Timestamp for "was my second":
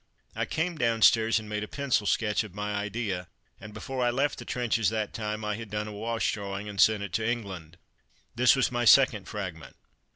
8.55-9.27